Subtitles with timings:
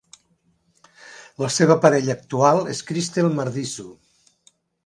[1.43, 3.95] La seva parella actual és Kristel Mardisoo.